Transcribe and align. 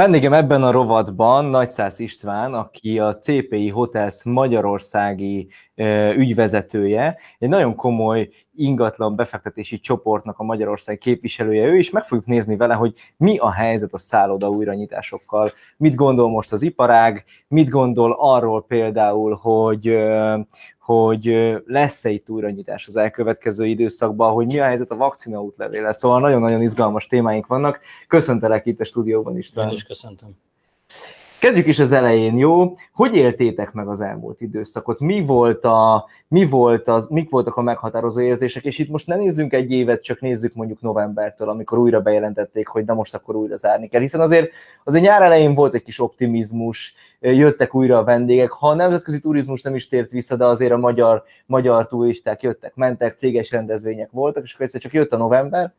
Vendégem 0.00 0.32
ebben 0.32 0.62
a 0.62 0.70
rovatban 0.70 1.44
Nagyszász 1.44 1.98
István, 1.98 2.54
aki 2.54 2.98
a 2.98 3.16
CPI 3.16 3.68
Hotels 3.68 4.24
magyarországi 4.24 5.48
ügyvezetője, 6.16 7.16
egy 7.38 7.48
nagyon 7.48 7.74
komoly 7.74 8.28
ingatlan 8.54 9.16
befektetési 9.16 9.80
csoportnak 9.80 10.38
a 10.38 10.44
Magyarország 10.44 10.98
képviselője 10.98 11.66
ő, 11.66 11.76
és 11.76 11.90
meg 11.90 12.04
fogjuk 12.04 12.26
nézni 12.26 12.56
vele, 12.56 12.74
hogy 12.74 12.94
mi 13.16 13.36
a 13.36 13.52
helyzet 13.52 13.92
a 13.92 13.98
szálloda 13.98 14.48
újranyitásokkal, 14.48 15.50
mit 15.76 15.94
gondol 15.94 16.30
most 16.30 16.52
az 16.52 16.62
iparág, 16.62 17.24
mit 17.48 17.68
gondol 17.68 18.16
arról 18.18 18.64
például, 18.64 19.38
hogy, 19.40 19.98
hogy 20.78 21.54
lesz-e 21.66 22.10
itt 22.10 22.30
újranyitás 22.30 22.86
az 22.86 22.96
elkövetkező 22.96 23.66
időszakban, 23.66 24.32
hogy 24.32 24.46
mi 24.46 24.58
a 24.58 24.64
helyzet 24.64 24.90
a 24.90 24.96
vakcina 24.96 25.42
útlevéle. 25.42 25.92
Szóval 25.92 26.20
nagyon-nagyon 26.20 26.62
izgalmas 26.62 27.06
témáink 27.06 27.46
vannak. 27.46 27.80
Köszöntelek 28.08 28.66
itt 28.66 28.80
a 28.80 28.84
stúdióban 28.84 29.38
is. 29.38 29.50
Én 29.56 29.68
is 29.68 29.82
köszöntöm. 29.82 30.36
Kezdjük 31.44 31.66
is 31.66 31.78
az 31.78 31.92
elején, 31.92 32.36
jó? 32.36 32.76
Hogy 32.92 33.16
éltétek 33.16 33.72
meg 33.72 33.88
az 33.88 34.00
elmúlt 34.00 34.40
időszakot? 34.40 35.00
Mi 35.00 35.24
volt 35.24 35.64
a, 35.64 36.06
mi 36.28 36.46
volt 36.46 36.88
az, 36.88 37.08
mik 37.08 37.30
voltak 37.30 37.56
a 37.56 37.62
meghatározó 37.62 38.20
érzések? 38.20 38.64
És 38.64 38.78
itt 38.78 38.88
most 38.88 39.06
ne 39.06 39.16
nézzünk 39.16 39.52
egy 39.52 39.70
évet, 39.70 40.02
csak 40.02 40.20
nézzük 40.20 40.54
mondjuk 40.54 40.80
novembertől, 40.80 41.48
amikor 41.48 41.78
újra 41.78 42.00
bejelentették, 42.00 42.66
hogy 42.66 42.84
na 42.84 42.94
most 42.94 43.14
akkor 43.14 43.36
újra 43.36 43.56
zárni 43.56 43.88
kell. 43.88 44.00
Hiszen 44.00 44.20
azért, 44.20 44.50
azért 44.84 45.04
nyár 45.04 45.22
elején 45.22 45.54
volt 45.54 45.74
egy 45.74 45.82
kis 45.82 46.00
optimizmus, 46.00 46.94
jöttek 47.20 47.74
újra 47.74 47.98
a 47.98 48.04
vendégek. 48.04 48.50
Ha 48.50 48.68
a 48.68 48.74
nemzetközi 48.74 49.20
turizmus 49.20 49.62
nem 49.62 49.74
is 49.74 49.88
tért 49.88 50.10
vissza, 50.10 50.36
de 50.36 50.44
azért 50.44 50.72
a 50.72 50.78
magyar, 50.78 51.22
magyar 51.46 51.88
turisták 51.88 52.42
jöttek, 52.42 52.74
mentek, 52.74 53.18
céges 53.18 53.50
rendezvények 53.50 54.10
voltak, 54.10 54.44
és 54.44 54.52
akkor 54.52 54.64
egyszer 54.64 54.80
csak 54.80 54.92
jött 54.92 55.12
a 55.12 55.16
november, 55.16 55.72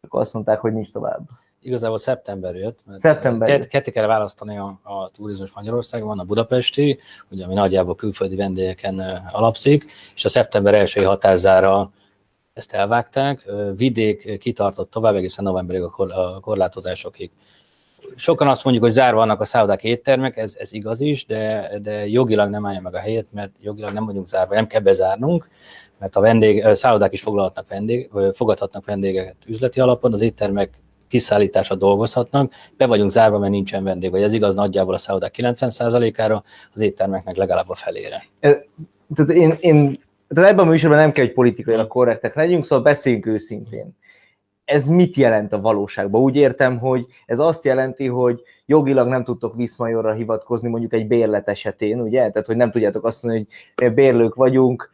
akkor 0.00 0.20
azt 0.20 0.34
mondták, 0.34 0.58
hogy 0.58 0.72
nincs 0.72 0.92
tovább 0.92 1.20
igazából 1.62 1.98
szeptember 1.98 2.54
jött, 2.54 2.78
mert 2.84 3.00
szeptember 3.00 3.48
kett, 3.48 3.66
ketté 3.66 3.90
kell 3.90 4.06
választani 4.06 4.58
a, 4.58 4.80
a 4.82 5.08
turizmus 5.08 5.52
Magyarországon, 5.52 6.08
van 6.08 6.18
a 6.18 6.24
budapesti, 6.24 6.98
ugye, 7.30 7.44
ami 7.44 7.54
nagyjából 7.54 7.94
külföldi 7.94 8.36
vendégeken 8.36 8.98
alapszik, 9.32 9.90
és 10.14 10.24
a 10.24 10.28
szeptember 10.28 10.74
első 10.74 11.02
határzára 11.02 11.90
ezt 12.52 12.72
elvágták, 12.72 13.50
vidék 13.76 14.38
kitartott 14.38 14.90
tovább 14.90 15.14
egészen 15.14 15.44
novemberig 15.44 15.82
a 15.82 16.40
korlátozásokig. 16.40 17.30
Sokan 18.14 18.48
azt 18.48 18.64
mondjuk, 18.64 18.84
hogy 18.84 18.94
zárva 18.94 19.18
vannak 19.18 19.40
a 19.40 19.44
szállodák 19.44 19.84
éttermek, 19.84 20.36
ez, 20.36 20.54
ez 20.58 20.72
igaz 20.72 21.00
is, 21.00 21.26
de, 21.26 21.70
de 21.82 22.06
jogilag 22.08 22.50
nem 22.50 22.66
állja 22.66 22.80
meg 22.80 22.94
a 22.94 22.98
helyét, 22.98 23.26
mert 23.32 23.50
jogilag 23.60 23.92
nem 23.92 24.06
vagyunk 24.06 24.28
zárva, 24.28 24.54
nem 24.54 24.66
kell 24.66 24.80
bezárnunk, 24.80 25.48
mert 25.98 26.16
a 26.16 26.20
vendég, 26.20 26.66
szállodák 26.74 27.12
is 27.12 27.22
foglalhatnak 27.22 27.68
vendég, 27.68 28.10
fogadhatnak 28.32 28.84
vendégeket 28.84 29.36
üzleti 29.46 29.80
alapon, 29.80 30.12
az 30.12 30.20
éttermek 30.20 30.70
kiszállításra 31.10 31.74
dolgozhatnak, 31.74 32.52
be 32.76 32.86
vagyunk 32.86 33.10
zárva, 33.10 33.38
mert 33.38 33.52
nincsen 33.52 33.84
vendég, 33.84 34.10
vagy 34.10 34.22
ez 34.22 34.32
igaz 34.32 34.54
nagyjából 34.54 34.94
a 34.94 34.98
szállodák 34.98 35.34
90%-ára, 35.38 36.42
az 36.72 36.80
éttermeknek 36.80 37.36
legalább 37.36 37.68
a 37.68 37.74
felére. 37.74 38.24
Tehát 39.14 39.30
én, 39.32 39.56
én 39.60 40.00
tehát 40.28 40.50
ebben 40.50 40.66
a 40.66 40.70
műsorban 40.70 40.98
nem 40.98 41.12
kell, 41.12 41.24
hogy 41.24 41.34
politikailag 41.34 41.86
korrektek 41.86 42.34
legyünk, 42.34 42.64
szóval 42.64 42.84
beszéljünk 42.84 43.26
őszintén. 43.26 43.98
Ez 44.64 44.86
mit 44.86 45.16
jelent 45.16 45.52
a 45.52 45.60
valóságban? 45.60 46.20
Úgy 46.20 46.36
értem, 46.36 46.78
hogy 46.78 47.06
ez 47.26 47.38
azt 47.38 47.64
jelenti, 47.64 48.06
hogy 48.06 48.42
jogilag 48.66 49.08
nem 49.08 49.24
tudtok 49.24 49.56
Viszmajorra 49.56 50.12
hivatkozni 50.12 50.68
mondjuk 50.68 50.92
egy 50.92 51.06
bérlet 51.06 51.48
esetén, 51.48 52.00
ugye? 52.00 52.30
Tehát, 52.30 52.46
hogy 52.46 52.56
nem 52.56 52.70
tudjátok 52.70 53.04
azt 53.04 53.22
mondani, 53.22 53.46
hogy 53.74 53.94
bérlők 53.94 54.34
vagyunk, 54.34 54.90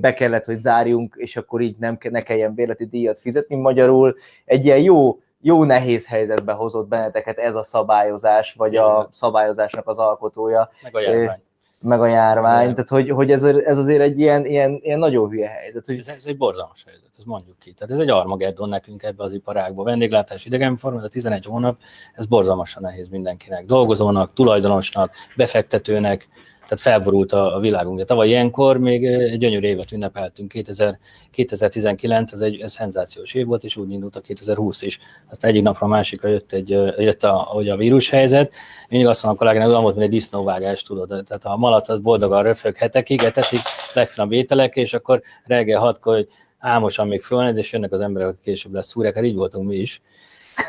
be 0.00 0.14
kellett, 0.14 0.44
hogy 0.44 0.58
zárjunk, 0.58 1.14
és 1.18 1.36
akkor 1.36 1.60
így 1.60 1.76
nem, 1.78 1.98
ne 2.10 2.22
kelljen 2.22 2.54
bérleti 2.54 2.86
díjat 2.86 3.20
fizetni. 3.20 3.56
Magyarul 3.56 4.14
egy 4.44 4.64
ilyen 4.64 4.78
jó 4.78 5.20
jó 5.42 5.64
nehéz 5.64 6.06
helyzetbe 6.06 6.52
hozott 6.52 6.88
benneteket 6.88 7.38
ez 7.38 7.54
a 7.54 7.62
szabályozás, 7.62 8.52
vagy 8.52 8.76
a 8.76 9.08
szabályozásnak 9.10 9.88
az 9.88 9.98
alkotója. 9.98 10.70
Meg 10.82 10.96
a 10.96 11.00
járvány. 11.00 11.42
Meg 11.80 12.00
a 12.00 12.06
járvány, 12.06 12.72
tehát 12.72 12.88
hogy, 12.88 13.10
hogy 13.10 13.30
ez, 13.30 13.42
ez 13.44 13.78
azért 13.78 14.00
egy 14.00 14.18
ilyen, 14.18 14.44
ilyen, 14.46 14.78
ilyen 14.82 14.98
nagyon 14.98 15.28
hülye 15.28 15.48
helyzet. 15.48 15.86
Hogy... 15.86 15.98
Ez, 15.98 16.08
ez 16.08 16.24
egy 16.26 16.36
borzalmas 16.36 16.84
helyzet, 16.84 17.10
ez 17.18 17.24
mondjuk 17.24 17.58
ki. 17.58 17.72
Tehát 17.72 17.94
ez 17.94 18.00
egy 18.00 18.10
armageddon 18.10 18.68
nekünk 18.68 19.02
ebbe 19.02 19.24
az 19.24 19.32
iparágba. 19.32 19.82
Vendéglátás, 19.82 20.44
idegenforma, 20.44 21.02
a 21.02 21.08
11 21.08 21.44
hónap, 21.44 21.78
ez 22.14 22.26
borzalmasan 22.26 22.82
nehéz 22.82 23.08
mindenkinek. 23.08 23.64
Dolgozónak, 23.64 24.32
tulajdonosnak, 24.32 25.10
befektetőnek, 25.36 26.28
tehát 26.68 26.80
felborult 26.80 27.32
a, 27.32 27.56
a 27.56 27.60
világunk. 27.60 27.98
De 27.98 28.04
tavaly 28.04 28.28
ilyenkor 28.28 28.78
még 28.78 29.04
egy 29.06 29.38
gyönyörű 29.38 29.66
évet 29.66 29.92
ünnepeltünk, 29.92 30.48
2000, 30.48 30.98
2019, 31.30 32.32
ez 32.32 32.40
egy 32.40 32.60
ez 32.60 32.72
szenzációs 32.72 33.34
év 33.34 33.46
volt, 33.46 33.64
és 33.64 33.76
úgy 33.76 33.90
indult 33.90 34.16
a 34.16 34.20
2020 34.20 34.82
is. 34.82 34.98
Aztán 35.30 35.50
egyik 35.50 35.62
napra 35.62 35.86
a 35.86 35.88
másikra 35.88 36.28
jött, 36.28 36.52
egy, 36.52 36.68
jött 36.98 37.22
a, 37.22 37.32
hogy 37.32 37.68
a 37.68 37.76
vírushelyzet. 37.76 38.52
Mindig 38.88 39.08
azt 39.08 39.22
mondom 39.22 39.40
a 39.40 39.44
kollégának, 39.44 39.70
olyan 39.70 39.82
volt, 39.82 39.96
mint 39.96 40.06
egy 40.06 40.12
disznóvágás, 40.12 40.82
tudod. 40.82 41.08
Tehát 41.08 41.44
a 41.44 41.56
malac 41.56 41.88
az 41.88 41.98
boldogan 41.98 42.42
röfög 42.42 42.76
hetekig, 42.76 43.22
etetik 43.22 43.60
legfinomabb 43.94 44.32
ételek, 44.32 44.76
és 44.76 44.92
akkor 44.92 45.22
reggel 45.44 45.80
hatkor, 45.80 46.14
hogy 46.14 46.28
álmosan 46.58 47.08
még 47.08 47.20
fölnéz, 47.20 47.56
és 47.56 47.72
jönnek 47.72 47.92
az 47.92 48.00
emberek, 48.00 48.28
akik 48.28 48.40
később 48.40 48.74
lesz 48.74 48.88
szúrják, 48.88 49.14
hát 49.14 49.24
így 49.24 49.34
voltunk 49.34 49.68
mi 49.68 49.76
is. 49.76 50.02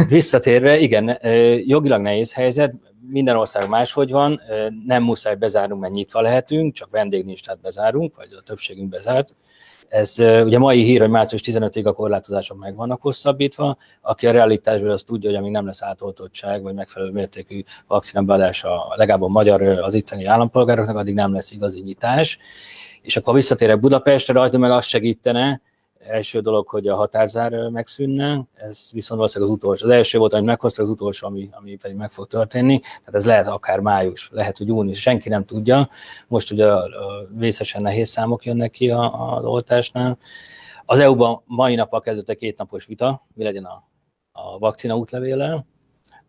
Visszatérve, 0.08 0.78
igen, 0.80 1.18
jogilag 1.66 2.02
nehéz 2.02 2.34
helyzet, 2.34 2.74
minden 3.08 3.36
ország 3.36 3.70
máshogy 3.70 4.12
van, 4.12 4.42
nem 4.86 5.04
muszáj 5.04 5.36
bezárnunk, 5.36 5.82
mert 5.82 5.94
nyitva 5.94 6.22
lehetünk, 6.22 6.74
csak 6.74 6.90
tehát 6.92 7.60
bezárunk, 7.62 8.16
vagy 8.16 8.28
a 8.38 8.42
többségünk 8.42 8.90
bezárt. 8.90 9.36
Ez 9.88 10.20
ugye 10.20 10.58
mai 10.58 10.84
hír, 10.84 11.00
hogy 11.00 11.10
március 11.10 11.42
15-ig 11.46 11.86
a 11.86 11.94
korlátozások 11.94 12.58
meg 12.58 12.76
vannak 12.76 13.02
hosszabbítva. 13.02 13.78
Aki 14.02 14.28
a 14.28 14.32
realitásból 14.32 14.90
azt 14.90 15.06
tudja, 15.06 15.30
hogy 15.30 15.40
amíg 15.40 15.52
nem 15.52 15.66
lesz 15.66 15.82
átoltottság, 15.82 16.62
vagy 16.62 16.74
megfelelő 16.74 17.12
mértékű 17.12 17.64
vakcinabeadása 17.88 18.94
legalább 18.96 19.22
a 19.22 19.28
magyar, 19.28 19.62
az 19.62 19.94
itteni 19.94 20.26
állampolgároknak, 20.26 20.96
addig 20.96 21.14
nem 21.14 21.34
lesz 21.34 21.52
igazi 21.52 21.82
nyitás. 21.82 22.38
És 23.02 23.18
akkor 23.18 23.34
visszatérek 23.34 23.80
Budapestre, 23.80 24.42
az 24.42 24.52
meg 24.52 24.72
azt 24.72 24.88
segítene, 24.88 25.62
első 26.08 26.40
dolog, 26.40 26.68
hogy 26.68 26.88
a 26.88 26.96
határzár 26.96 27.70
megszűnne, 27.70 28.42
ez 28.54 28.90
viszont 28.92 29.20
valószínűleg 29.20 29.54
az 29.54 29.58
utolsó. 29.58 29.86
Az 29.86 29.92
első 29.92 30.18
volt, 30.18 30.34
amit 30.34 30.46
meghoztak, 30.46 30.84
az 30.84 30.90
utolsó, 30.90 31.28
ami, 31.28 31.50
ami 31.52 31.76
pedig 31.76 31.98
meg 31.98 32.12
fog 32.12 32.28
történni. 32.28 32.80
Tehát 32.80 33.16
ez 33.16 33.26
lehet 33.26 33.48
akár 33.48 33.80
május, 33.80 34.30
lehet, 34.32 34.58
hogy 34.58 34.68
június, 34.68 35.00
senki 35.00 35.30
nem 35.30 35.46
tudja. 35.46 35.90
Most 36.28 36.52
ugye 36.52 36.68
a, 36.68 36.84
a 36.84 37.28
vészesen 37.36 37.82
nehéz 37.82 38.10
számok 38.10 38.46
jönnek 38.46 38.72
ki 38.72 38.90
a, 38.90 39.36
az 39.36 39.46
oltásnál. 39.46 40.18
Az 40.86 41.00
EU-ban 41.00 41.42
mai 41.46 41.76
nappal 41.76 42.02
kezdődött 42.02 42.38
két 42.38 42.58
napos 42.58 42.86
vita, 42.86 43.26
mi 43.34 43.44
legyen 43.44 43.66
a, 43.66 43.84
a 44.32 44.58
vakcina 44.58 44.98
útlevéllel, 44.98 45.66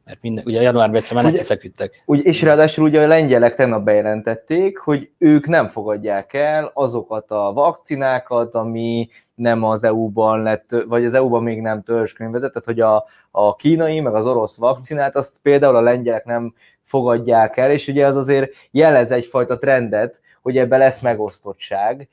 mert 0.05 0.23
minden, 0.23 0.45
ugye 0.47 0.63
januárban 0.63 0.97
egyszer 0.97 1.23
már 1.23 1.45
feküdtek. 1.45 2.03
Ugye, 2.07 2.23
és 2.23 2.43
ráadásul 2.43 2.85
ugye 2.85 3.03
a 3.03 3.07
lengyelek 3.07 3.55
tegnap 3.55 3.85
bejelentették, 3.85 4.79
hogy 4.79 5.11
ők 5.19 5.47
nem 5.47 5.69
fogadják 5.69 6.33
el 6.33 6.71
azokat 6.75 7.31
a 7.31 7.53
vakcinákat, 7.53 8.55
ami 8.55 9.09
nem 9.35 9.63
az 9.63 9.85
EU-ban 9.85 10.43
lett, 10.43 10.75
vagy 10.87 11.05
az 11.05 11.15
EU-ban 11.15 11.43
még 11.43 11.61
nem 11.61 11.83
törzskönyvezett, 11.83 12.53
tehát 12.53 12.67
hogy 12.67 12.81
a, 12.81 13.05
a 13.31 13.55
kínai, 13.55 14.01
meg 14.01 14.15
az 14.15 14.27
orosz 14.27 14.57
vakcinát, 14.57 15.17
azt 15.17 15.39
például 15.43 15.77
a 15.77 15.81
lengyelek 15.81 16.25
nem 16.25 16.55
fogadják 16.83 17.57
el, 17.57 17.71
és 17.71 17.89
ugye 17.89 18.07
az 18.07 18.17
azért 18.17 18.53
jelez 18.71 19.11
egyfajta 19.11 19.59
trendet, 19.59 20.21
hogy 20.43 20.59
ebben 20.59 20.79
lesz 20.79 21.01
megosztottság, 21.01 22.09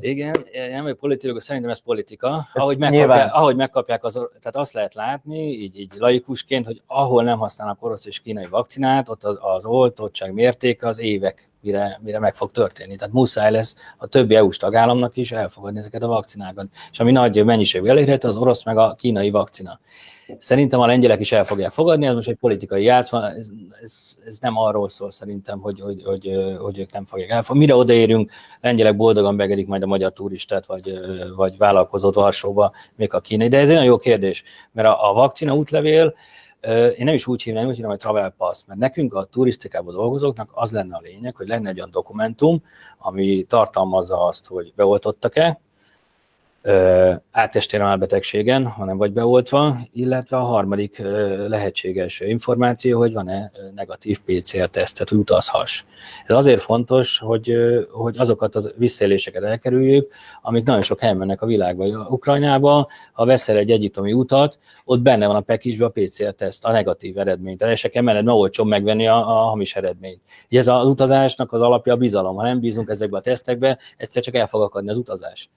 igen, 0.00 0.44
nem 0.70 0.82
vagy 0.82 0.94
politikus, 0.94 1.44
szerintem 1.44 1.70
ez 1.70 1.78
politika. 1.78 2.46
Ahogy 2.52 2.78
megkapják, 2.78 3.34
ahogy 3.34 3.56
megkapják 3.56 4.04
az, 4.04 4.12
tehát 4.12 4.56
azt 4.56 4.72
lehet 4.72 4.94
látni, 4.94 5.48
így, 5.48 5.78
így 5.78 5.92
laikusként, 5.98 6.66
hogy 6.66 6.82
ahol 6.86 7.22
nem 7.22 7.38
használnak 7.38 7.82
orosz 7.84 8.06
és 8.06 8.20
kínai 8.20 8.46
vakcinát, 8.50 9.08
ott 9.08 9.24
az, 9.24 9.38
az 9.40 9.64
oltottság 9.64 10.32
mértéke 10.32 10.86
az 10.86 10.98
évek 10.98 11.50
mire, 11.66 12.00
mire 12.02 12.18
meg 12.18 12.34
fog 12.34 12.50
történni. 12.50 12.96
Tehát 12.96 13.14
muszáj 13.14 13.50
lesz 13.50 13.76
a 13.96 14.06
többi 14.06 14.34
EU-s 14.34 14.56
tagállamnak 14.56 15.16
is 15.16 15.32
elfogadni 15.32 15.78
ezeket 15.78 16.02
a 16.02 16.06
vakcinákat. 16.06 16.66
És 16.90 17.00
ami 17.00 17.12
nagy 17.12 17.44
mennyiségű 17.44 17.88
elérhető, 17.88 18.28
az 18.28 18.36
orosz 18.36 18.64
meg 18.64 18.76
a 18.76 18.94
kínai 18.98 19.30
vakcina. 19.30 19.80
Szerintem 20.38 20.80
a 20.80 20.86
lengyelek 20.86 21.20
is 21.20 21.32
el 21.32 21.44
fogják 21.44 21.70
fogadni, 21.70 22.06
ez 22.06 22.14
most 22.14 22.28
egy 22.28 22.36
politikai 22.36 22.82
játszma, 22.82 23.30
ez, 23.30 23.48
ez, 23.82 24.16
ez 24.26 24.38
nem 24.38 24.58
arról 24.58 24.88
szól 24.88 25.10
szerintem, 25.10 25.60
hogy, 25.60 25.80
hogy, 25.80 26.02
hogy, 26.04 26.56
hogy 26.60 26.78
ők 26.78 26.92
nem 26.92 27.04
fogják 27.04 27.30
elfogadni. 27.30 27.66
Mire 27.66 27.74
odaérünk, 27.74 28.30
lengyelek 28.60 28.96
boldogan 28.96 29.36
begedik 29.36 29.66
majd 29.66 29.82
a 29.82 29.86
magyar 29.86 30.12
turistát, 30.12 30.66
vagy, 30.66 30.92
vagy 31.36 31.56
vállalkozót 31.56 32.14
Varsóba, 32.14 32.72
még 32.96 33.14
a 33.14 33.20
kínai. 33.20 33.48
De 33.48 33.58
ez 33.58 33.68
egy 33.68 33.74
nagyon 33.74 33.90
jó 33.90 33.98
kérdés, 33.98 34.42
mert 34.72 34.88
a, 34.88 35.10
a 35.10 35.12
vakcina 35.12 35.54
útlevél, 35.54 36.14
én 36.66 37.04
nem 37.04 37.14
is 37.14 37.26
úgy 37.26 37.42
hívnám, 37.42 37.66
úgy 37.66 37.72
hívnám, 37.72 37.90
hogy 37.90 38.00
travel 38.00 38.30
pass, 38.30 38.62
mert 38.66 38.80
nekünk 38.80 39.14
a 39.14 39.24
turisztikában 39.24 39.94
dolgozóknak 39.94 40.50
az 40.52 40.72
lenne 40.72 40.96
a 40.96 41.00
lényeg, 41.02 41.36
hogy 41.36 41.48
lenne 41.48 41.68
egy 41.68 41.76
olyan 41.76 41.90
dokumentum, 41.90 42.62
ami 42.98 43.42
tartalmazza 43.42 44.26
azt, 44.26 44.46
hogy 44.46 44.72
beoltottak-e, 44.76 45.60
áttestérem 47.30 47.86
álbetegségen, 47.86 48.66
hanem 48.66 48.96
vagy 48.96 49.12
beoltva, 49.12 49.76
illetve 49.92 50.36
a 50.36 50.42
harmadik 50.42 50.98
lehetséges 51.48 52.20
információ, 52.20 52.98
hogy 52.98 53.12
van-e 53.12 53.50
negatív 53.74 54.20
PCR-tesztet, 54.20 55.08
hogy 55.08 55.18
utazhass. 55.18 55.82
Ez 56.26 56.36
azért 56.36 56.60
fontos, 56.60 57.18
hogy, 57.18 57.56
hogy 57.90 58.18
azokat 58.18 58.54
az 58.54 58.72
visszaéléseket 58.76 59.42
elkerüljük, 59.42 60.12
amik 60.42 60.64
nagyon 60.64 60.82
sok 60.82 61.00
helyen 61.00 61.16
mennek 61.16 61.42
a 61.42 61.46
világban. 61.46 62.06
Ukrajnába, 62.08 62.88
ha 63.12 63.24
veszel 63.24 63.56
egy 63.56 63.70
egyiptomi 63.70 64.12
utat, 64.12 64.58
ott 64.84 65.00
benne 65.00 65.26
van 65.26 65.36
a 65.36 65.40
pekisbe 65.40 65.84
a 65.84 65.92
PCR-teszt, 65.94 66.64
a 66.64 66.70
negatív 66.70 67.18
eredményt. 67.18 67.58
Tehát 67.58 67.76
se 67.76 67.88
kell 67.88 68.02
menned, 68.02 68.24
mert 68.24 68.64
megvenni 68.64 69.06
a, 69.06 69.16
a 69.16 69.34
hamis 69.48 69.76
eredményt. 69.76 70.20
Ez 70.48 70.66
az 70.66 70.86
utazásnak 70.86 71.52
az 71.52 71.60
alapja 71.60 71.92
a 71.92 71.96
bizalom. 71.96 72.36
Ha 72.36 72.42
nem 72.42 72.60
bízunk 72.60 72.88
ezekbe 72.88 73.16
a 73.16 73.20
tesztekbe, 73.20 73.78
egyszer 73.96 74.22
csak 74.22 74.34
el 74.34 74.46
fog 74.46 74.62
akadni 74.62 74.90
az 74.90 74.96
utazás. 74.96 75.50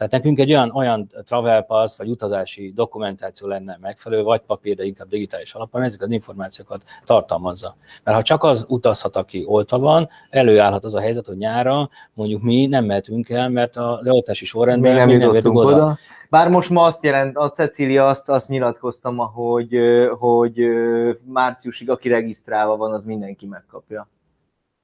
Tehát 0.00 0.14
nekünk 0.14 0.38
egy 0.38 0.50
olyan, 0.50 0.70
olyan 0.74 1.06
travel 1.24 1.62
pass 1.62 1.96
vagy 1.96 2.08
utazási 2.08 2.72
dokumentáció 2.74 3.48
lenne 3.48 3.78
megfelelő, 3.80 4.22
vagy 4.22 4.40
papír, 4.40 4.76
de 4.76 4.84
inkább 4.84 5.08
digitális 5.08 5.54
alapon, 5.54 5.82
ezeket 5.82 6.06
az 6.06 6.12
információkat 6.12 6.82
tartalmazza. 7.04 7.76
Mert 8.04 8.16
ha 8.16 8.22
csak 8.22 8.44
az 8.44 8.64
utazhat, 8.68 9.16
aki 9.16 9.44
oltva 9.46 9.78
van, 9.78 10.08
előállhat 10.30 10.84
az 10.84 10.94
a 10.94 11.00
helyzet, 11.00 11.26
hogy 11.26 11.36
nyára 11.36 11.88
mondjuk 12.14 12.42
mi 12.42 12.66
nem 12.66 12.84
mehetünk 12.84 13.28
el, 13.28 13.48
mert 13.48 13.76
az 13.76 14.08
oltási 14.08 14.44
sorrendben 14.44 15.06
még 15.06 15.18
nem, 15.18 15.30
jutottunk 15.30 15.58
oda. 15.58 15.74
oda. 15.74 15.98
Bár 16.30 16.48
most 16.48 16.70
ma 16.70 16.84
azt 16.84 17.04
jelent, 17.04 17.36
a 17.36 17.50
Cecília 17.50 18.08
azt, 18.08 18.28
azt 18.28 18.48
nyilatkoztam, 18.48 19.16
hogy, 19.16 19.78
hogy 20.18 20.66
márciusig, 21.24 21.90
aki 21.90 22.08
regisztrálva 22.08 22.76
van, 22.76 22.92
az 22.92 23.04
mindenki 23.04 23.46
megkapja. 23.46 24.08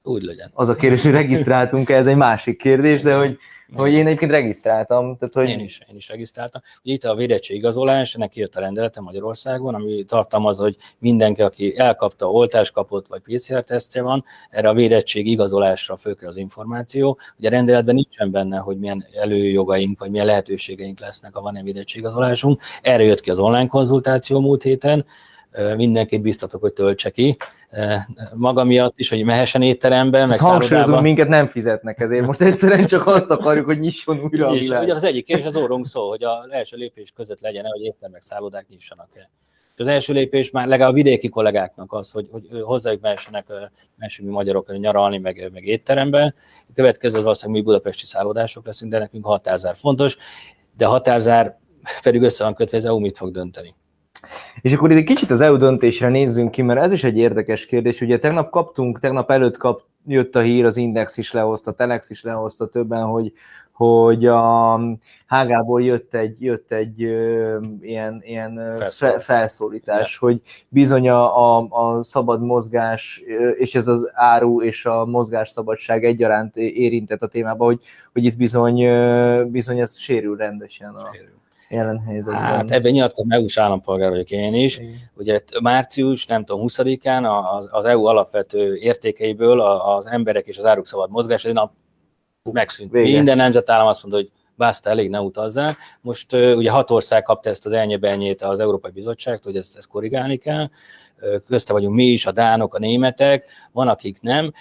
Úgy 0.02 0.22
legyen. 0.22 0.50
Az 0.54 0.68
a 0.68 0.74
kérdés, 0.74 1.02
hogy 1.02 1.12
regisztráltunk-e, 1.12 1.96
ez 1.96 2.06
egy 2.06 2.16
másik 2.16 2.58
kérdés, 2.58 3.02
de 3.02 3.16
hogy 3.16 3.38
hogy 3.74 3.92
én 3.92 4.06
egyébként 4.06 4.30
regisztráltam. 4.30 5.16
Tehát, 5.16 5.34
hogy... 5.34 5.48
Én 5.48 5.60
is, 5.60 5.80
én 5.90 5.96
is 5.96 6.08
regisztráltam. 6.08 6.60
Ugye 6.84 6.94
itt 6.94 7.04
a 7.04 7.14
védettség 7.14 7.56
igazolás, 7.56 8.14
ennek 8.14 8.36
jött 8.36 8.54
a 8.54 8.60
rendelete 8.60 9.00
Magyarországon, 9.00 9.74
ami 9.74 10.04
tartalmaz, 10.04 10.58
hogy 10.58 10.76
mindenki, 10.98 11.42
aki 11.42 11.78
elkapta, 11.78 12.30
oltást 12.30 12.72
kapott, 12.72 13.06
vagy 13.06 13.20
PCR-tesztje 13.20 14.02
van, 14.02 14.24
erre 14.50 14.68
a 14.68 14.74
védettség 14.74 15.26
igazolásra 15.26 15.96
fölkel 15.96 16.28
az 16.28 16.36
információ. 16.36 17.18
Ugye 17.38 17.48
a 17.48 17.50
rendeletben 17.50 17.94
nincsen 17.94 18.30
benne, 18.30 18.58
hogy 18.58 18.78
milyen 18.78 19.06
előjogaink, 19.12 19.98
vagy 19.98 20.10
milyen 20.10 20.26
lehetőségeink 20.26 21.00
lesznek, 21.00 21.34
ha 21.34 21.40
van 21.40 21.56
egy 21.56 21.64
védettség 21.64 22.00
igazolásunk. 22.00 22.60
Erre 22.82 23.02
jött 23.02 23.20
ki 23.20 23.30
az 23.30 23.38
online 23.38 23.66
konzultáció 23.66 24.40
múlt 24.40 24.62
héten, 24.62 25.04
mindenkit 25.76 26.20
biztatok, 26.20 26.61
hogy 26.61 26.73
töltse 26.73 27.11
ki. 27.11 27.37
Maga 28.35 28.64
miatt 28.64 28.99
is, 28.99 29.08
hogy 29.08 29.25
mehessen 29.25 29.62
étterembe, 29.62 30.26
meg 30.26 30.38
Hangsúlyozunk, 30.38 31.00
minket 31.00 31.29
nem 31.29 31.47
fizetnek 31.47 32.00
ezért. 32.00 32.26
Most 32.26 32.41
egyszerűen 32.41 32.87
csak 32.87 33.06
azt 33.06 33.31
akarjuk, 33.31 33.64
hogy 33.64 33.79
nyisson 33.79 34.20
újra 34.20 34.47
a 34.47 34.53
világ. 34.53 34.82
Ugyan 34.82 34.97
az 34.97 35.05
egyik 35.05 35.25
kérdés 35.25 35.47
az 35.47 35.56
orrunk 35.56 35.87
szó, 35.87 36.08
hogy 36.08 36.25
az 36.25 36.50
első 36.50 36.76
lépés 36.76 37.12
között 37.17 37.41
legyen 37.41 37.64
hogy 37.64 37.82
éttermek, 37.82 38.23
szállodák 38.23 38.67
nyissanak 38.69 39.08
el. 39.14 39.31
Az 39.79 39.87
első 39.87 40.12
lépés 40.12 40.50
már 40.50 40.67
legalább 40.67 40.93
a 40.93 40.94
vidéki 40.94 41.29
kollégáknak 41.29 41.93
az, 41.93 42.11
hogy, 42.11 42.29
hogy 42.31 42.47
hozzájuk 42.62 43.00
mehessenek, 43.00 43.47
mehessünk 43.97 44.29
mi 44.29 44.35
magyarok 44.35 44.79
nyaralni, 44.79 45.19
meg, 45.19 45.50
meg 45.52 45.64
étterembe. 45.64 46.35
A 46.69 46.73
következő 46.75 47.17
az 47.17 47.23
valószínűleg 47.23 47.61
mi 47.61 47.67
budapesti 47.67 48.06
szállodások 48.06 48.67
leszünk, 48.67 48.91
de 48.91 48.99
nekünk 48.99 49.25
hatázár 49.25 49.76
fontos, 49.76 50.17
de 50.76 50.87
hatázár 50.87 51.59
pedig 52.02 52.23
össze 52.23 52.44
van 52.44 52.55
kötve, 52.55 52.76
ez 52.76 52.85
EU 52.85 52.99
mit 52.99 53.17
fog 53.17 53.31
dönteni. 53.31 53.75
És 54.61 54.73
akkor 54.73 54.91
egy 54.91 55.05
kicsit 55.05 55.31
az 55.31 55.41
EU 55.41 55.56
döntésre 55.56 56.08
nézzünk 56.08 56.50
ki, 56.50 56.62
mert 56.62 56.81
ez 56.81 56.93
is 56.93 57.05
egy 57.05 57.17
érdekes 57.17 57.67
kérdés. 57.67 58.00
Ugye 58.00 58.19
tegnap 58.19 58.50
kaptunk, 58.50 58.99
tegnap 58.99 59.31
előtt 59.31 59.56
kap, 59.56 59.82
jött 60.06 60.37
a 60.37 60.41
hír, 60.41 60.64
az 60.64 60.76
Index 60.76 61.17
is 61.17 61.32
lehozta, 61.32 61.73
Telex 61.73 62.11
is 62.11 62.23
lehozta 62.23 62.67
többen, 62.67 63.05
hogy, 63.05 63.32
hogy 63.73 64.26
a 64.26 64.81
Hágából 65.26 65.82
jött 65.82 66.14
egy, 66.14 66.43
jött 66.43 66.73
egy 66.73 67.03
ö, 67.03 67.58
ilyen, 67.81 68.20
ilyen 68.25 68.55
felszólítás, 68.79 69.25
felszólítás 69.25 70.17
hogy 70.17 70.41
bizony 70.69 71.09
a, 71.09 71.56
a, 71.56 71.67
a 71.69 72.02
szabad 72.02 72.43
mozgás, 72.43 73.23
és 73.56 73.75
ez 73.75 73.87
az 73.87 74.11
áru 74.12 74.62
és 74.62 74.87
a 74.87 75.05
mozgás 75.05 75.50
szabadság 75.50 76.05
egyaránt 76.05 76.56
érintett 76.56 77.23
a 77.23 77.26
témába, 77.26 77.64
hogy, 77.64 77.81
hogy 78.12 78.25
itt 78.25 78.37
bizony, 78.37 78.85
bizony 79.50 79.81
ez 79.81 79.97
sérül 79.97 80.37
rendesen. 80.37 80.94
A, 80.94 81.11
sérül 81.12 81.35
jelen 81.68 82.00
helyzetben? 82.00 82.34
Hát 82.34 82.70
ebben 82.70 82.92
nyilatkozom, 82.92 83.30
EU-s 83.30 83.56
állampolgár 83.58 84.10
vagyok 84.10 84.30
én 84.30 84.54
is. 84.54 84.78
Igen. 84.78 84.94
Ugye 85.16 85.40
március, 85.62 86.26
nem 86.26 86.44
tudom, 86.44 86.66
20-án 86.68 87.42
az, 87.58 87.68
az 87.70 87.84
EU 87.84 88.04
alapvető 88.04 88.76
értékeiből 88.76 89.60
az 89.60 90.06
emberek 90.06 90.46
és 90.46 90.58
az 90.58 90.64
áruk 90.64 90.86
szabad 90.86 91.10
mozgás, 91.10 91.44
egy 91.44 91.52
nap 91.52 91.72
megszűnt. 92.52 92.90
Vége. 92.90 93.16
Minden 93.16 93.36
nemzetállam 93.36 93.86
azt 93.86 94.02
mondta, 94.02 94.20
hogy 94.20 94.30
basta, 94.56 94.91
elég, 94.91 95.11
ne 95.11 95.20
utazzál. 95.20 95.76
Most 96.00 96.32
ugye 96.32 96.70
hat 96.70 96.91
ország 96.91 97.23
kapta 97.23 97.50
ezt 97.50 97.67
az 97.67 97.73
elnyebenyét 97.73 98.43
az 98.43 98.61
Európai 98.61 98.91
Bizottságtól, 98.91 99.53
hogy 99.53 99.61
ezt, 99.61 99.76
ezt 99.76 99.88
korrigálni 99.88 100.37
kell. 100.37 100.69
Közte 101.47 101.73
vagyunk 101.73 101.94
mi 101.94 102.05
is, 102.05 102.26
a 102.26 102.32
dánok, 102.32 102.75
a 102.75 102.79
németek, 102.79 103.50
van, 103.73 103.88
akik 103.88 104.20
nem. 104.20 104.53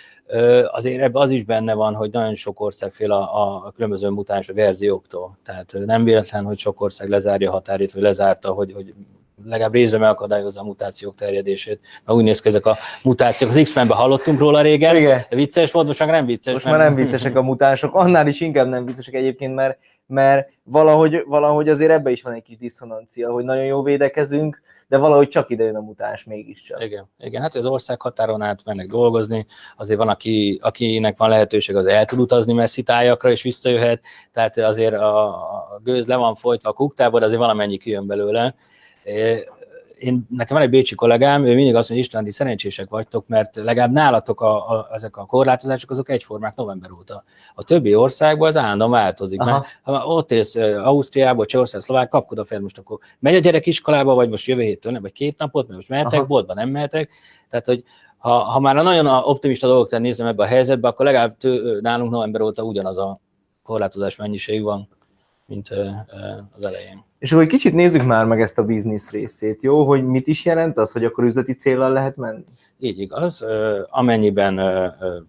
Azért 0.71 1.01
ebben 1.01 1.21
az 1.21 1.29
is 1.29 1.43
benne 1.43 1.73
van, 1.73 1.93
hogy 1.95 2.11
nagyon 2.11 2.35
sok 2.35 2.59
ország 2.59 2.91
fél 2.91 3.11
a, 3.11 3.65
a 3.65 3.71
különböző 3.71 4.09
mutáns 4.09 4.47
verzióktól. 4.47 5.37
Tehát 5.43 5.75
nem 5.85 6.03
véletlen, 6.03 6.45
hogy 6.45 6.57
sok 6.57 6.81
ország 6.81 7.09
lezárja 7.09 7.49
a 7.49 7.53
határét, 7.53 7.91
vagy 7.91 8.01
lezárta, 8.01 8.51
hogy, 8.51 8.71
hogy 8.71 8.93
legalább 9.43 9.73
részben 9.73 9.99
megakadályozza 9.99 10.61
a 10.61 10.63
mutációk 10.63 11.15
terjedését. 11.15 11.79
Mert 12.05 12.17
úgy 12.17 12.23
néz 12.23 12.39
ki 12.41 12.47
ezek 12.47 12.65
a 12.65 12.77
mutációk. 13.03 13.49
Az 13.49 13.61
X-Menben 13.63 13.97
hallottunk 13.97 14.39
róla 14.39 14.61
régen, 14.61 14.95
Igen. 14.95 15.21
vicces 15.29 15.71
volt, 15.71 15.87
most 15.87 15.99
már 15.99 16.09
nem 16.09 16.25
vicces. 16.25 16.53
Most 16.53 16.65
már 16.65 16.77
nem 16.77 16.95
viccesek 16.95 17.35
a 17.35 17.41
mutások, 17.41 17.93
annál 17.93 18.27
is 18.27 18.41
inkább 18.41 18.67
nem 18.67 18.85
viccesek 18.85 19.13
egyébként, 19.13 19.55
mert, 19.55 19.77
mert 20.07 20.49
valahogy, 20.63 21.23
valahogy 21.25 21.69
azért 21.69 21.91
ebbe 21.91 22.11
is 22.11 22.21
van 22.21 22.33
egy 22.33 22.43
kis 22.43 22.57
diszonancia, 22.57 23.31
hogy 23.31 23.43
nagyon 23.43 23.65
jó 23.65 23.81
védekezünk, 23.83 24.61
de 24.87 24.97
valahogy 24.97 25.27
csak 25.27 25.49
ide 25.49 25.63
jön 25.63 25.75
a 25.75 25.81
mutás 25.81 26.23
mégiscsak. 26.23 26.83
Igen, 26.83 27.09
igen 27.19 27.41
hát 27.41 27.55
az 27.55 27.65
ország 27.65 28.01
határon 28.01 28.41
át 28.41 28.65
mennek 28.65 28.87
dolgozni, 28.87 29.45
azért 29.77 29.99
van, 29.99 30.09
aki, 30.09 30.59
akinek 30.61 31.17
van 31.17 31.29
lehetőség, 31.29 31.75
az 31.75 31.85
el 31.85 32.05
tud 32.05 32.19
utazni 32.19 32.53
messzi 32.53 32.83
tájakra, 32.83 33.29
és 33.31 33.41
visszajöhet, 33.41 34.01
tehát 34.31 34.57
azért 34.57 34.93
a, 34.93 35.27
a 35.27 35.79
gőz 35.83 36.07
le 36.07 36.15
van 36.15 36.35
folytva 36.35 36.69
a 36.69 36.73
kuktából, 36.73 37.23
azért 37.23 37.39
valamennyi 37.39 37.77
kijön 37.77 38.07
belőle 38.07 38.55
én, 39.97 40.27
nekem 40.29 40.55
van 40.55 40.65
egy 40.65 40.69
bécsi 40.69 40.95
kollégám, 40.95 41.45
ő 41.45 41.53
mindig 41.53 41.75
azt 41.75 41.89
mondja, 41.89 42.05
István, 42.05 42.31
szerencsések 42.31 42.89
vagytok, 42.89 43.27
mert 43.27 43.55
legalább 43.55 43.91
nálatok 43.91 44.41
a, 44.41 44.69
a, 44.69 44.89
ezek 44.93 45.17
a 45.17 45.25
korlátozások, 45.25 45.91
azok 45.91 46.09
egyformák 46.09 46.55
november 46.55 46.91
óta. 46.91 47.23
A 47.55 47.63
többi 47.63 47.95
országban 47.95 48.47
az 48.47 48.57
állandóan 48.57 48.91
változik, 48.91 49.41
Aha. 49.41 49.51
mert 49.51 49.79
ha 49.81 50.05
ott 50.05 50.31
élsz 50.31 50.55
Ausztriából, 50.55 51.45
Csehország, 51.45 51.81
Szlovák, 51.81 52.09
kapkod 52.09 52.37
a 52.37 52.45
fel, 52.45 52.59
most 52.59 52.77
akkor 52.77 52.97
megy 53.19 53.35
a 53.35 53.39
gyerek 53.39 53.65
iskolába, 53.65 54.13
vagy 54.13 54.29
most 54.29 54.47
jövő 54.47 54.61
héttől, 54.61 54.91
nem, 54.91 55.01
vagy 55.01 55.11
két 55.11 55.37
napot, 55.37 55.63
mert 55.65 55.75
most 55.75 55.89
mehetek, 55.89 56.19
Aha. 56.19 56.27
boltba 56.27 56.53
nem 56.53 56.69
mehetek. 56.69 57.09
Tehát, 57.49 57.65
hogy 57.65 57.83
ha, 58.17 58.29
ha 58.29 58.59
már 58.59 58.75
nagyon 58.75 59.07
optimista 59.07 59.67
dolgok 59.67 59.99
nézem 59.99 60.27
ebbe 60.27 60.43
a 60.43 60.47
helyzetbe, 60.47 60.87
akkor 60.87 61.05
legalább 61.05 61.37
tő, 61.37 61.79
nálunk 61.81 62.11
november 62.11 62.41
óta 62.41 62.63
ugyanaz 62.63 62.97
a 62.97 63.19
korlátozás 63.63 64.15
mennyiség 64.15 64.63
van, 64.63 64.87
mint 65.47 65.69
az 66.57 66.65
elején. 66.65 67.03
És 67.19 67.31
akkor 67.31 67.43
egy 67.43 67.49
kicsit 67.49 67.73
nézzük 67.73 68.03
már 68.03 68.25
meg 68.25 68.41
ezt 68.41 68.57
a 68.57 68.63
biznisz 68.63 69.09
részét, 69.09 69.63
jó? 69.63 69.83
Hogy 69.83 70.05
mit 70.05 70.27
is 70.27 70.45
jelent 70.45 70.77
az, 70.77 70.91
hogy 70.91 71.05
akkor 71.05 71.23
üzleti 71.23 71.53
célral 71.53 71.91
lehet 71.91 72.17
menni? 72.17 72.43
Így 72.79 72.99
igaz. 72.99 73.45
Amennyiben 73.89 74.61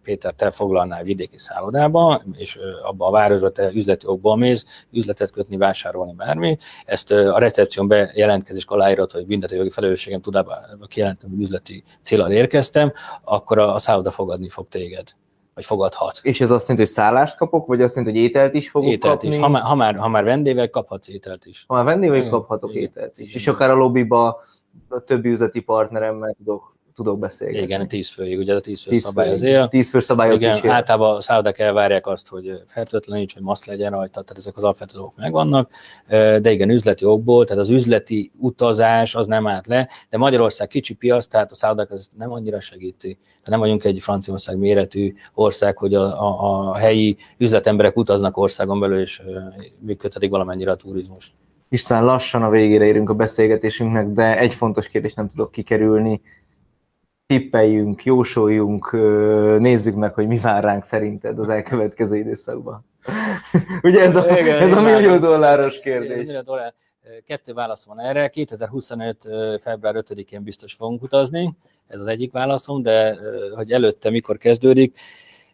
Péter, 0.02 0.32
te 0.32 0.50
foglalnál 0.50 1.02
vidéki 1.02 1.38
szállodába, 1.38 2.22
és 2.32 2.58
abba 2.82 3.06
a 3.06 3.10
városba 3.10 3.50
te 3.50 3.70
üzleti 3.72 4.06
okból 4.06 4.36
mész, 4.36 4.86
üzletet 4.92 5.32
kötni, 5.32 5.56
vásárolni, 5.56 6.12
bármi, 6.12 6.58
ezt 6.84 7.10
a 7.12 7.38
recepción 7.38 7.88
bejelentkezés 7.88 8.64
aláírod, 8.64 9.10
hogy 9.10 9.26
büntetőjogi 9.26 9.70
felelősségem 9.70 10.20
tudába 10.20 10.56
kijelentem, 10.88 11.30
hogy 11.30 11.40
üzleti 11.40 11.82
célral 12.02 12.30
érkeztem, 12.30 12.92
akkor 13.24 13.58
a 13.58 13.78
szálloda 13.78 14.10
fogadni 14.10 14.48
fog 14.48 14.68
téged 14.68 15.08
vagy 15.56 15.64
fogadhat. 15.64 16.20
És 16.22 16.40
ez 16.40 16.50
azt 16.50 16.68
jelenti, 16.68 16.86
hogy 16.86 16.96
szállást 16.96 17.36
kapok, 17.36 17.66
vagy 17.66 17.82
azt 17.82 17.96
jelenti, 17.96 18.18
hogy 18.18 18.28
ételt 18.28 18.54
is 18.54 18.70
fogok 18.70 18.88
ételt 18.88 19.12
kapni? 19.12 19.28
Is. 19.28 19.38
Ha, 19.38 19.48
már, 19.48 19.62
ha, 19.62 19.74
már, 19.74 19.96
ha 19.96 20.08
már 20.08 20.24
vendével 20.24 20.70
kaphatsz 20.70 21.08
ételt 21.08 21.46
is. 21.46 21.64
Ha 21.68 21.74
már 21.74 21.84
vendével 21.84 22.28
kaphatok 22.28 22.70
igen. 22.70 22.82
ételt 22.82 23.18
is. 23.18 23.28
Igen. 23.28 23.40
És 23.40 23.46
akár 23.46 23.70
a 23.70 23.74
lobbyba 23.74 24.40
a 24.88 25.00
többi 25.00 25.28
üzleti 25.28 25.60
partneremmel 25.60 26.34
tudok 26.38 26.76
tudok 26.96 27.18
beszélni. 27.18 27.58
Igen, 27.58 27.88
tíz 27.88 28.10
főig, 28.10 28.38
ugye 28.38 28.54
a 28.54 28.60
tíz 28.60 28.82
fő 28.82 28.90
tíz 28.90 29.00
szabály 29.00 29.30
azért. 29.30 29.70
Tíz 29.70 29.90
fő 29.90 30.00
szabályok 30.00 30.34
Igen, 30.34 30.56
is 30.56 30.64
általában 30.64 31.16
a 31.16 31.20
szállodák 31.20 31.58
elvárják 31.58 32.06
azt, 32.06 32.28
hogy 32.28 32.52
fertőtleníts, 32.66 33.34
hogy 33.34 33.42
maszk 33.42 33.64
legyen 33.64 33.90
rajta, 33.90 34.20
tehát 34.20 34.36
ezek 34.36 34.56
az 34.56 34.62
alapvető 34.62 34.94
dolgok 34.94 35.16
megvannak, 35.16 35.70
de 36.08 36.50
igen, 36.50 36.70
üzleti 36.70 37.04
okból, 37.04 37.44
tehát 37.44 37.62
az 37.62 37.68
üzleti 37.68 38.32
utazás 38.38 39.14
az 39.14 39.26
nem 39.26 39.46
állt 39.46 39.66
le, 39.66 39.88
de 40.10 40.18
Magyarország 40.18 40.68
kicsi 40.68 40.94
piac, 40.94 41.26
tehát 41.26 41.50
a 41.50 41.54
szállodák 41.54 41.90
ez 41.90 42.08
nem 42.16 42.32
annyira 42.32 42.60
segíti. 42.60 43.18
Tehát 43.22 43.48
nem 43.48 43.60
vagyunk 43.60 43.84
egy 43.84 44.00
Franciaország 44.00 44.58
méretű 44.58 45.14
ország, 45.34 45.78
hogy 45.78 45.94
a, 45.94 46.02
a, 46.02 46.68
a 46.70 46.74
helyi 46.74 47.16
üzletemberek 47.38 47.96
utaznak 47.96 48.36
országon 48.36 48.80
belül, 48.80 49.00
és 49.00 49.22
működhetik 49.78 50.30
valamennyire 50.30 50.70
a 50.70 50.76
turizmus. 50.76 51.34
István, 51.68 52.04
lassan 52.04 52.42
a 52.42 52.50
végére 52.50 52.84
érünk 52.84 53.10
a 53.10 53.14
beszélgetésünknek, 53.14 54.08
de 54.08 54.38
egy 54.38 54.54
fontos 54.54 54.88
kérdést 54.88 55.16
nem 55.16 55.28
tudok 55.28 55.50
kikerülni 55.50 56.20
tippeljünk, 57.26 58.04
jósoljunk, 58.04 58.92
nézzük 59.60 59.94
meg, 59.94 60.14
hogy 60.14 60.26
mi 60.26 60.38
vár 60.38 60.64
ránk 60.64 60.84
szerinted 60.84 61.38
az 61.38 61.48
elkövetkező 61.48 62.16
időszakban. 62.16 62.84
Ugye 63.82 64.00
ez 64.00 64.16
a, 64.16 64.38
Igen, 64.38 64.62
ez 64.62 64.72
a 64.72 64.80
millió 64.80 65.16
dolláros 65.16 65.80
kérdés. 65.80 66.16
Millió 66.16 66.40
dollár. 66.40 66.74
Kettő 67.26 67.52
válaszom 67.52 67.96
van 67.96 68.06
erre. 68.06 68.28
2025. 68.28 69.28
február 69.60 69.94
5-én 69.98 70.42
biztos 70.42 70.74
fogunk 70.74 71.02
utazni, 71.02 71.56
ez 71.86 72.00
az 72.00 72.06
egyik 72.06 72.32
válaszom, 72.32 72.82
de 72.82 73.16
hogy 73.54 73.70
előtte 73.70 74.10
mikor 74.10 74.36
kezdődik, 74.36 74.98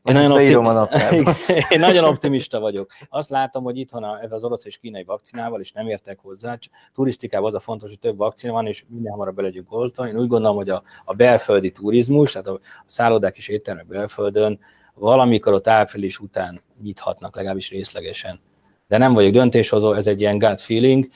én 0.04 0.14
nagyon, 0.14 0.76
optim... 0.76 1.24
én 1.74 1.80
nagyon 1.80 2.04
optimista 2.04 2.60
vagyok. 2.60 2.90
Azt 3.08 3.30
látom, 3.30 3.64
hogy 3.64 3.78
itthon 3.78 4.04
az 4.30 4.44
orosz 4.44 4.64
és 4.64 4.78
kínai 4.78 5.04
vakcinával, 5.04 5.60
és 5.60 5.72
nem 5.72 5.88
értek 5.88 6.18
hozzá, 6.18 6.58
turisztikában 6.94 7.48
az 7.48 7.54
a 7.54 7.60
fontos, 7.60 7.88
hogy 7.88 7.98
több 7.98 8.16
vakcina 8.16 8.52
van, 8.52 8.66
és 8.66 8.84
minden 8.88 9.12
hamarabb 9.12 9.34
be 9.34 9.42
legyünk 9.42 9.72
oltva. 9.72 10.08
Én 10.08 10.18
úgy 10.18 10.28
gondolom, 10.28 10.56
hogy 10.56 10.70
a, 10.70 10.82
a 11.04 11.14
belföldi 11.14 11.70
turizmus, 11.70 12.32
tehát 12.32 12.46
a, 12.46 12.52
a 12.52 12.60
szállodák 12.86 13.36
és 13.36 13.48
éttermek 13.48 13.86
belföldön 13.86 14.58
valamikor 14.94 15.52
ott 15.52 15.68
április 15.68 16.18
után 16.18 16.62
nyithatnak, 16.82 17.36
legalábbis 17.36 17.70
részlegesen. 17.70 18.40
De 18.88 18.98
nem 18.98 19.12
vagyok 19.12 19.32
döntéshozó, 19.32 19.92
ez 19.92 20.06
egy 20.06 20.20
ilyen 20.20 20.38
gut 20.38 20.60
feeling, 20.60 21.06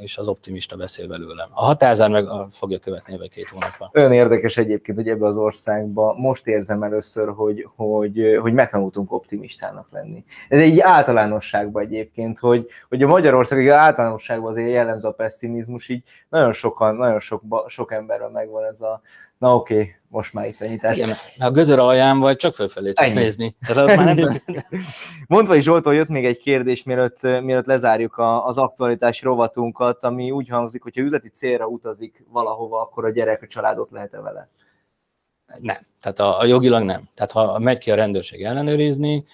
és 0.00 0.18
az 0.18 0.28
optimista 0.28 0.76
beszél 0.76 1.06
belőlem. 1.06 1.48
A 1.52 1.64
hatázár 1.64 2.10
meg 2.10 2.26
fogja 2.50 2.78
követni 2.78 3.14
ebbe 3.14 3.26
két 3.26 3.48
hónapban. 3.48 3.90
Olyan 3.94 4.12
érdekes 4.12 4.56
egyébként, 4.56 4.98
hogy 4.98 5.08
ebbe 5.08 5.26
az 5.26 5.36
országba 5.36 6.14
most 6.18 6.46
érzem 6.46 6.82
először, 6.82 7.28
hogy, 7.28 7.68
hogy, 7.76 8.38
hogy 8.40 8.52
megtanultunk 8.52 9.12
optimistának 9.12 9.88
lenni. 9.90 10.24
Ez 10.48 10.60
egy 10.60 10.80
általánosságban 10.80 11.82
egyébként, 11.82 12.38
hogy, 12.38 12.66
hogy 12.88 13.02
a 13.02 13.06
Magyarország 13.06 13.58
egy 13.58 13.68
általánosságban 13.68 14.50
azért 14.50 14.70
jellemző 14.70 15.08
a 15.08 15.12
pessimizmus, 15.12 15.88
így 15.88 16.02
nagyon 16.28 16.52
sokan, 16.52 16.94
nagyon 16.94 17.20
sok, 17.20 17.42
sok 17.68 17.92
emberben 17.92 18.30
megvan 18.30 18.64
ez 18.64 18.80
a, 18.80 19.00
na 19.38 19.54
oké, 19.54 19.74
okay, 19.74 19.94
most 20.08 20.32
már 20.32 20.46
itt 20.46 20.60
ennyi. 20.60 20.94
Igen, 20.94 21.10
a 21.38 21.50
gödör 21.50 21.78
alján 21.78 22.18
vagy, 22.18 22.36
csak 22.36 22.54
fölfelé 22.54 22.92
tudsz 22.92 23.10
ennyi. 23.10 23.20
nézni. 23.20 23.56
Tehát 23.66 23.96
már 23.96 24.14
nem... 24.14 24.42
Mondva 25.28 25.54
is 25.54 25.64
Zsoltól 25.64 25.94
jött 25.94 26.08
még 26.08 26.24
egy 26.24 26.38
kérdés, 26.38 26.82
mielőtt, 26.82 27.22
mielőtt 27.22 27.66
lezárjuk 27.66 28.16
a, 28.16 28.46
az 28.46 28.58
aktualitás 28.58 29.22
rovatunkat, 29.22 30.04
ami 30.04 30.30
úgy 30.30 30.48
hangzik, 30.48 30.82
hogy 30.82 30.96
ha 30.96 31.02
üzleti 31.02 31.28
célra 31.28 31.66
utazik 31.66 32.24
valahova, 32.28 32.80
akkor 32.80 33.04
a 33.04 33.10
gyerek 33.10 33.42
a 33.42 33.46
családot 33.46 33.90
lehet-e 33.90 34.20
vele? 34.20 34.48
Nem. 35.60 35.86
Tehát 36.00 36.18
a, 36.18 36.40
a 36.40 36.44
jogilag 36.44 36.82
nem. 36.82 37.08
Tehát 37.14 37.32
ha 37.32 37.58
megy 37.58 37.78
ki 37.78 37.90
a 37.90 37.94
rendőrség 37.94 38.44
ellenőrizni, 38.44 39.24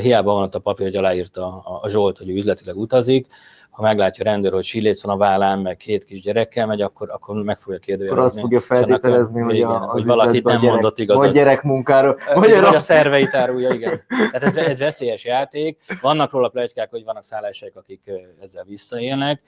hiába 0.00 0.32
van 0.32 0.42
ott 0.42 0.54
a 0.54 0.58
papír, 0.58 0.86
hogy 0.86 0.96
aláírta 0.96 1.46
a, 1.46 1.78
a 1.82 1.88
Zsolt, 1.88 2.18
hogy 2.18 2.30
ő 2.30 2.34
üzletileg 2.34 2.76
utazik, 2.76 3.26
ha 3.76 3.82
meglátja 3.82 4.24
a 4.24 4.28
rendőr, 4.30 4.52
hogy 4.52 4.64
síléc 4.64 5.02
van 5.02 5.14
a 5.14 5.18
vállán, 5.18 5.58
meg 5.58 5.76
két 5.76 6.04
kis 6.04 6.20
gyerekkel 6.20 6.66
megy, 6.66 6.80
akkor, 6.80 7.10
akkor 7.10 7.42
meg 7.42 7.58
fogja 7.58 7.78
kérdőjelezni. 7.78 8.20
Akkor 8.20 8.24
azt 8.24 8.40
fogja 8.40 8.60
feltételezni, 8.60 9.40
hogy, 9.40 9.62
a, 9.62 9.78
hogy 9.78 10.04
valakit 10.04 10.44
nem 10.44 10.60
gyerek, 10.60 10.72
mondott 10.72 10.98
igazat. 10.98 11.22
Vagy 11.22 11.32
gyerekmunkáról. 11.32 12.18
Vagy, 12.34 12.50
vagy 12.50 12.74
a, 12.74 12.78
szerveit 12.78 13.34
árulja, 13.34 13.72
igen. 13.72 14.00
Tehát 14.08 14.42
ez, 14.42 14.56
ez 14.56 14.78
veszélyes 14.78 15.24
játék. 15.24 15.82
Vannak 16.00 16.32
róla 16.32 16.48
plegykák, 16.48 16.90
hogy 16.90 17.04
vannak 17.04 17.24
szállások, 17.24 17.70
akik 17.74 18.00
ezzel 18.42 18.64
visszaélnek. 18.64 19.42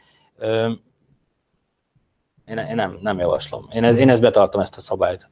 Én, 2.46 2.58
én 2.58 2.74
nem, 2.74 2.98
nem 3.00 3.18
javaslom. 3.18 3.68
Én, 3.72 3.84
én 3.84 4.08
ezt 4.08 4.20
betartom, 4.20 4.60
ezt 4.60 4.76
a 4.76 4.80
szabályt. 4.80 5.28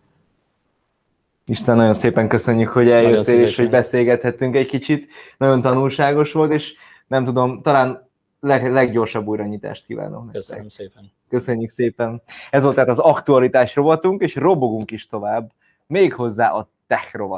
Isten, 1.46 1.76
nagyon 1.76 1.94
szépen 1.94 2.28
köszönjük, 2.28 2.68
hogy 2.68 2.90
eljöttél, 2.90 3.40
és 3.40 3.56
hogy 3.56 3.70
beszélgethettünk 3.70 4.56
egy 4.56 4.66
kicsit. 4.66 5.12
Nagyon 5.38 5.60
tanulságos 5.60 6.32
volt, 6.32 6.52
és 6.52 6.74
nem 7.06 7.24
tudom, 7.24 7.62
talán 7.62 8.05
leg, 8.40 8.72
leggyorsabb 8.72 9.26
újranyitást. 9.26 9.86
Köszönöm 9.86 10.24
nektek. 10.32 10.70
szépen. 10.70 11.10
Köszönjük 11.28 11.70
szépen. 11.70 12.22
Ez 12.50 12.62
volt 12.62 12.74
tehát 12.74 12.90
az 12.90 12.98
aktualitás 12.98 13.74
rovatunk, 13.74 14.22
és 14.22 14.34
robogunk 14.34 14.90
is 14.90 15.06
tovább, 15.06 15.52
még 15.86 16.14
hozzá 16.14 16.50
a 16.50 16.68
tech 16.86 17.14
rovat. 17.14 17.34